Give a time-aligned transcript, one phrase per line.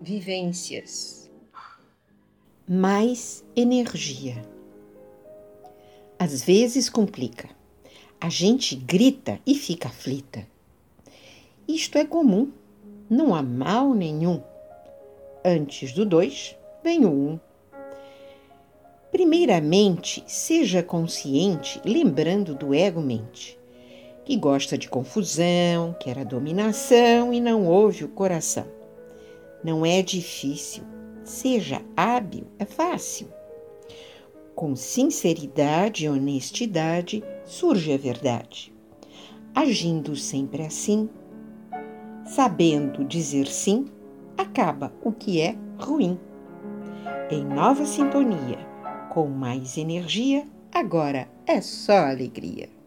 [0.00, 1.30] vivências.
[2.66, 4.40] Mais energia.
[6.18, 7.50] Às vezes complica.
[8.18, 10.46] A gente grita e fica aflita.
[11.68, 12.50] Isto é comum,
[13.10, 14.42] não há mal nenhum.
[15.44, 17.40] Antes do dois, vem o um.
[19.12, 23.58] Primeiramente, seja consciente, lembrando do ego-mente,
[24.24, 28.79] que gosta de confusão, quer a dominação e não ouve o coração.
[29.62, 30.84] Não é difícil,
[31.22, 33.28] seja hábil, é fácil.
[34.54, 38.72] Com sinceridade e honestidade surge a verdade.
[39.54, 41.08] Agindo sempre assim,
[42.24, 43.86] sabendo dizer sim,
[44.36, 46.18] acaba o que é ruim.
[47.30, 48.58] Em nova sintonia,
[49.12, 52.79] com mais energia, agora é só alegria.